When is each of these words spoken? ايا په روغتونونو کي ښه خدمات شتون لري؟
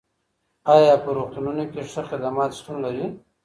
ايا 0.73 0.93
په 1.03 1.09
روغتونونو 1.17 1.63
کي 1.71 1.79
ښه 1.91 2.01
خدمات 2.09 2.51
شتون 2.59 2.75
لري؟ 2.85 3.05